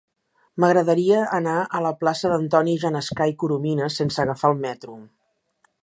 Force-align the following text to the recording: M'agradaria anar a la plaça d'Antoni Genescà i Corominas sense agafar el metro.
M'agradaria 0.63 1.19
anar 1.39 1.57
a 1.79 1.81
la 1.87 1.91
plaça 1.99 2.31
d'Antoni 2.33 2.73
Genescà 2.85 3.29
i 3.33 3.37
Corominas 3.45 4.01
sense 4.03 4.25
agafar 4.25 4.53
el 4.55 4.63
metro. 4.65 4.99